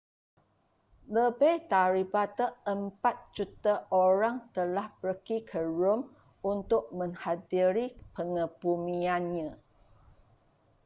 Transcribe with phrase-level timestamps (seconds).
[1.15, 3.73] lebih daripada empat juta
[4.05, 6.01] orang telah pergi ke rom
[6.53, 9.49] untuk menghadiri pengebumiannya